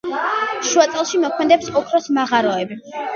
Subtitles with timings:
[0.69, 2.79] შუაწელში მოქმედებს ოქროს მაღაროები.